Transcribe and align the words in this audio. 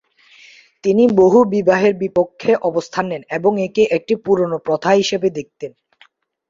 তিনি 0.83 1.03
বহুবিবাহের 1.19 1.93
বিপক্ষে 2.01 2.51
অবস্থান 2.69 3.05
নেন 3.09 3.23
এবং 3.37 3.51
একে 3.67 3.83
একটি 3.97 4.13
পুরোনো 4.25 4.57
প্রথা 4.67 4.91
হিসেবে 4.93 5.27
দেখতেন। 5.37 5.71